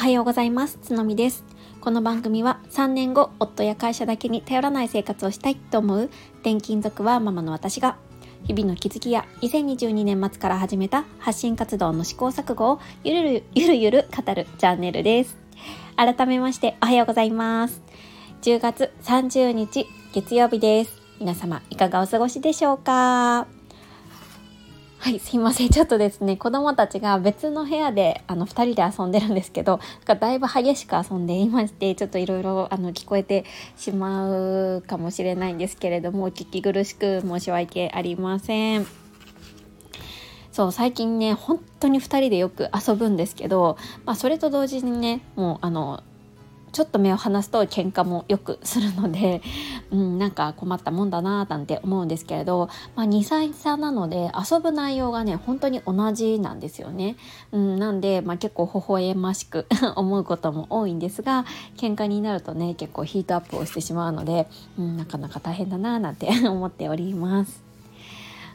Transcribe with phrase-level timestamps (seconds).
[0.00, 0.78] はようございます。
[0.80, 1.44] つのみです。
[1.82, 6.10] この番組は3年後夫や会社だけに頼らない生活をしたいと思う
[6.40, 7.98] 転勤族はママの私が
[8.44, 15.36] 日々の気づきや2022年末から始めた発信活動の試行錯誤をゆるるゆるゆる語るチャンネルです。
[15.96, 17.82] 改めましておはようございます。
[18.40, 20.98] 10月30日月曜日です。
[21.18, 23.59] 皆様いかがお過ごしでしょうか？
[25.02, 25.70] はい、すいません。
[25.70, 33.46] ちょっとですね、子供たちが別の部屋で、あの、二人で遊んでるんですけど、だいぶ激しく遊んでいまして、ちょっといろいろ、あの、聞こえて
[33.78, 34.30] しま
[34.76, 38.86] うかもしれないんですけれども、聞き苦しく申し訳ありません。
[40.52, 46.02] そう、最近ね、本当に2人でよく遊ぶんですけど、まあ、それと同時にね、もう、あの、
[46.72, 49.40] ちょっと目を離すと喧嘩もよくするので、
[49.92, 57.16] うん、なんか困ったもんだななんて思うんですけれど、まあ、2歳差なので遊ぶ内容がね本当に同じなんですよね。
[57.52, 59.66] うん、なんで、まあ、結構微笑ましく
[59.96, 61.44] 思うことも多いんですが
[61.76, 67.62] 喧嘩になるとね結構ヒートアップをしてしまうので、うん、なかなか大変だななんて 思っております。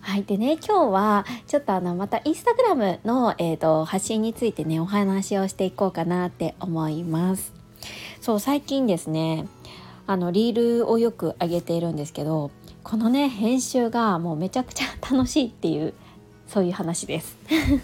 [0.00, 0.24] はい。
[0.24, 7.64] でね、今日は、ちょっとあの、またインスタグラムの、えーと発信についてね、お話をしていこうかなって思います。
[8.20, 9.46] そう最近ですね
[10.06, 12.50] あのリールをよく上げているんですけど
[12.82, 15.94] このね編集がもうめちゃくちゃ楽しいっていう
[16.46, 17.38] そういう話です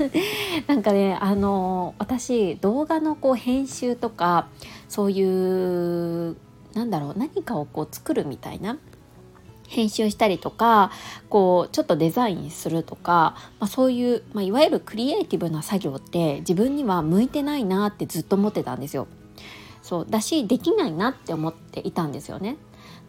[0.69, 4.49] なんかねあの私動画のこう編集とか
[4.89, 6.37] そういう
[6.75, 8.79] なんだろう何かをこう作るみたいな
[9.71, 10.91] 編集したりとか
[11.29, 19.07] こうちょっとデザインするとか、まあ、そういう、まあ、いわゆるクリエイティブな作業って自分には向いてないなってずっと思ってたんですよ。
[19.91, 22.59] そうだしできないなって思っていたんですよね。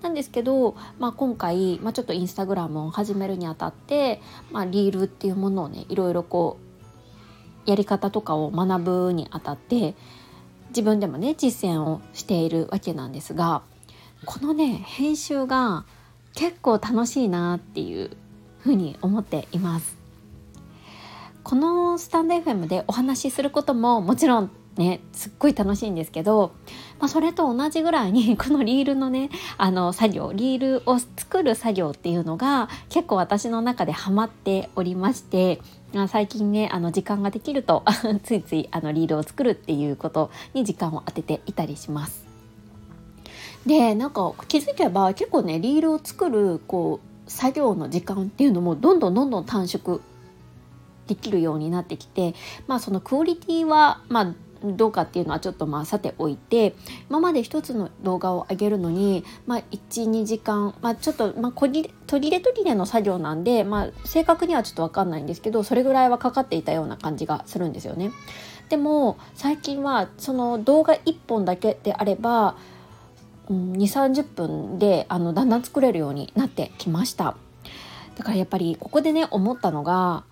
[0.01, 4.19] なんですけど、まあ、今回、まあ、ちょっとインスタグラムを始めるにあたって、
[4.51, 6.57] まあ、リールっていうものをねいろいろこ
[7.67, 9.93] うやり方とかを学ぶにあたって
[10.69, 13.61] 自分でもね実践をしているわけなんですが
[14.25, 15.85] このね編集が
[16.33, 18.09] 結構楽しいなっていう
[18.61, 19.97] ふうに思っています。
[21.43, 26.53] このスタンド FM でお話しすることももちろんねすっごい楽しいんですけど、
[26.99, 35.61] まあ、それと同じぐらいに このリールのねあの作業リールを作る作業っていうのが結構私の中でハマっておりまして
[36.07, 37.83] 最近ねあの時間ができると
[38.23, 42.25] ついついあのリールを作るっていうことに時間を当てていたりします。
[43.65, 50.01] でなんか気づけば結構ねリールを作るこう作業の時間っていうのもどんどんどんどん短縮
[51.07, 52.33] できるようになってきて
[52.67, 54.33] まあそのクオリティはまあ
[54.63, 56.75] どうかっていうのはちょっとまあさておいて
[57.09, 68.11] 今まで一つの動画を上げるのに、まあ、12時間、まあ、ちょっと、まあ、途切れ途切れの作業なんで、まあ、正確にはちょっと分かんないんですけどそれぐらいはかかっていたような感じがするんですよね。
[68.69, 72.55] でも最近はその動画1本だけであれば、
[73.49, 77.35] うん、2 3 0分であのだんだん作れるようになってきました。
[78.15, 80.23] だからやっぱりここでね思ったのが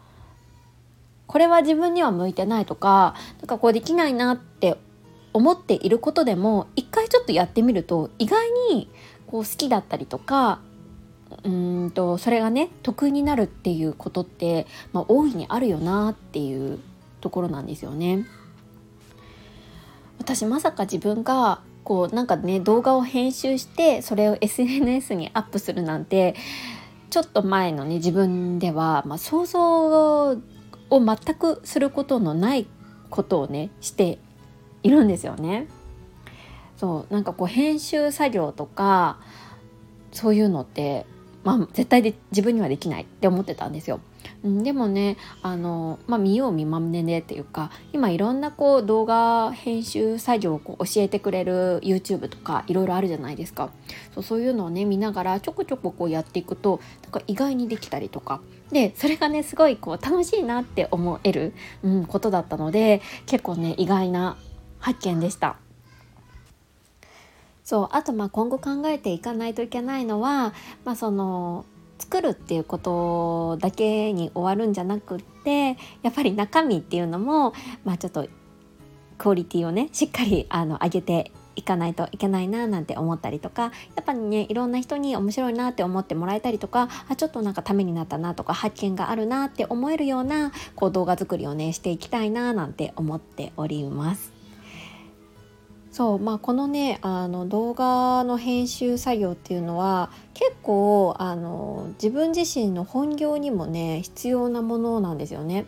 [1.29, 4.77] これは自分には向いてないとかなんかこうできないなって
[5.31, 8.89] 思っていることでも一回ちょっとやってみると意外に
[9.27, 10.59] こう好きだったりとか
[11.43, 16.79] うんとそれがね得意になるっていうことって、まあ、大いにあるよなっていう
[17.21, 18.25] ところなんですよね。
[20.17, 26.33] 私まさか自分がこうなんかね動画を編集してそれを SNS にアップするなんて
[27.11, 30.35] ちょっと前のね自分では、まあ、想像
[30.89, 32.67] を全くすることのない
[33.09, 34.19] ことをねして
[34.83, 35.67] いるんですよね。
[36.77, 39.19] そうなんかこう編集作業とか
[40.11, 41.05] そういうのって、
[41.43, 44.01] まあ、絶対で自分にはできないって思ってたんですよ。
[44.43, 53.69] でもねあの、まあ、見よう見まねでっていうか今いろんなこう動画編集作業をこう教えてくれる YouTube とかいろいろあるじゃないですか
[54.13, 61.53] そうそういうのをね見ながらちょこちょここうやっていくとなんか意外にできたりとかでそれがねすごいこう楽しいなって思える、
[61.83, 64.37] うん、ことだったので結構ね意外な
[64.79, 65.57] 発見でした。
[67.69, 70.55] そうあとまあ今後考えていかないといけないのは、
[70.85, 71.65] まあ、その
[71.99, 77.53] 作るっていうことだけに終わるんじゃなくってやっぱり中身っていうのも、
[77.85, 78.27] まあ、ちょっと
[79.19, 83.69] クオリティをねしっかりあの上げていかないといけないななんて思ったりとかや
[84.01, 94.38] っぱりねいろんな人に面白いなって思ってもらえたりとかあちょっとなんかためになったなとか発見があるなって思えるようなこう動画作りをねしていきたいななんて思っております。
[95.99, 105.65] そうまあこのねあの動画の編集作業っていうのは結構あの自分自身の本業にもね必要なものなんですよね。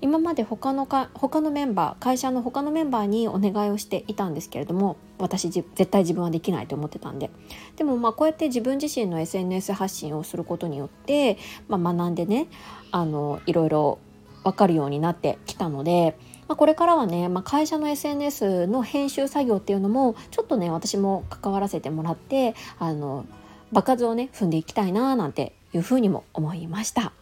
[0.00, 7.30] 今まで他のか他のメンバー会社の他のメンバーにお願いをしていたんですけれども私絶対自分はできないと思ってたんで
[7.76, 11.36] でもまあこうやって自分自身の SNS 発信をすることによって、
[11.68, 12.46] まあ、学んでね
[12.90, 13.98] あのいろいろ
[14.44, 16.16] 分かるようになってきたので、
[16.48, 23.26] まあ、これからはね、まあ、会社の SNS の編集作業っていうのもちょっとね私も関わらせてもらってあの
[23.72, 27.12] 場数をね踏んでいきたいななんていうふうにも思いました。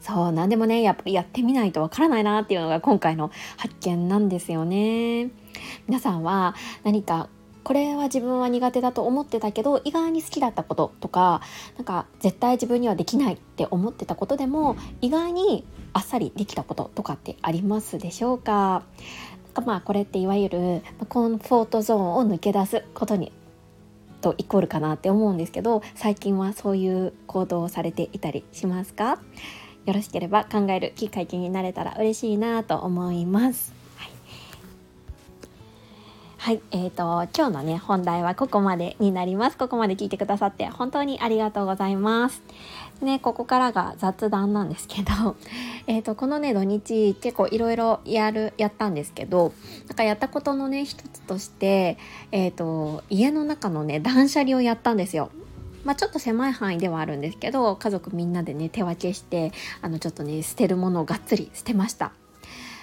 [0.00, 5.30] そう何でもねやっぱりやってみないとわからないなっていうのが今回の発見なんですよね。
[5.86, 6.54] 皆さんは
[6.84, 7.28] 何か
[7.64, 11.42] これは自分は苦手だと思ってたけど意外に好きだったこととか
[11.76, 15.66] なんか絶対自分にはできないって思ってたことでも意外に
[15.98, 18.84] あっさりできたこととかってありますでしょうか？
[19.66, 23.32] まあこれっていわゆるコンフォートゾーンを抜け出すことに
[24.20, 29.18] とイコールかなって思うんですけど最近はそういう行動をされていたりしますか？
[29.86, 33.77] よろしければ考えるきっかけになれたら嬉しいなと思います。
[36.48, 39.58] はい、えーと、今日のね本題はここまでになります。
[39.58, 42.42] ここまで聞いてくださって本当にありがとうございます。
[43.02, 45.36] ね、ここからが雑談なんですけど、
[45.86, 49.52] えーとこのね土日結構いろいろやるやったんですけど、
[49.88, 51.98] なんかやったことのね一つとして、
[52.32, 55.28] えっ、ー、と家の中のね断捨離をやったんですよ。
[55.84, 59.52] まあ、ちょっと狭い範囲ではあるんですけど家族みんなでね手分けして
[59.82, 62.12] あのちょっとね捨てるものをがっつり捨てました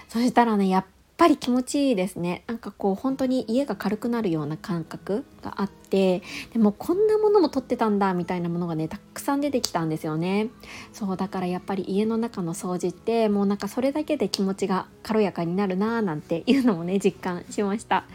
[0.08, 0.86] そしたらねやっ
[1.18, 2.44] ぱり気持ちいいですね。
[2.48, 6.22] なんかこう本当に家が軽くなるような感覚があって
[6.52, 10.50] でもこんなものも取ってたんだみたいなものがねたくさん出てきたんですよね。
[10.92, 18.06] そうだからやっぱり家の中の掃除ってもうなんかそれだけで気持ちが軽やかになるなーなんていうのもね実感しました。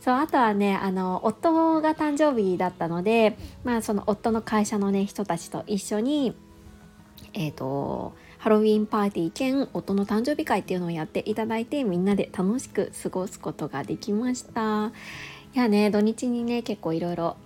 [0.00, 6.36] そうあとはねあの夫が誕生日だったのでまあその夫の会社のね人たちと一緒に
[7.32, 8.14] えっ、ー、と
[8.44, 14.92] ハロウィンパーティー兼夫の誕生日会っていうのをやっていただいてみんなで楽しく過ごすことができました。
[15.54, 17.38] いやね土日にね結構いろいろ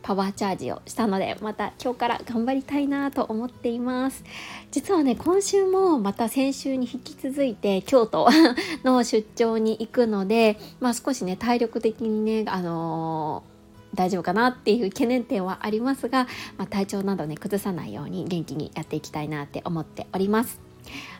[0.00, 4.24] パワーチャージをしたのでまた今日から頑張りたいなと思っています。
[4.70, 8.26] 実はね今週もまた先週に引き続いて京都
[8.84, 13.57] の出張に行くのでまあ少しね体力的にねあのー
[13.94, 16.26] 大丈夫かなっていう懸念点はありますが、
[16.56, 20.68] まあ、体調などね崩さないように元気にやっていきたいなって思っております。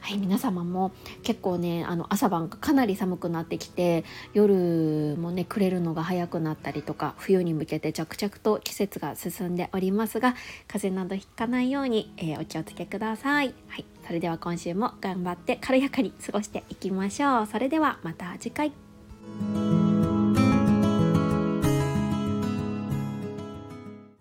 [0.00, 0.92] はい、皆様も
[1.22, 10.34] 結構ねあの朝晩かなり寒くなってきて夜もね暮れるのが早くなったりとか冬に向けて着々と季節が進んでおりますが
[10.66, 13.54] 風邪などひかないように、えー、お気をつけください。
[13.68, 17.46] はい、それでは今週も頑張って軽やかに過ごしていきましょう。
[17.46, 18.72] それではまた次回。